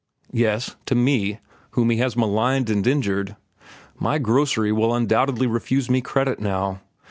"Yes, 0.31 0.77
to 0.87 0.95
me 0.95 1.37
whom 1.77 1.91
he 1.91 1.97
has 1.97 2.17
maligned 2.17 2.71
and 2.71 2.87
injured. 2.87 3.35
My 3.99 4.17
grocery 4.17 4.71
will 4.71 4.95
undoubtedly 4.95 5.45
refuse 5.45 5.91
me 5.91 6.01
credit 6.01 6.39
now. 6.39 6.79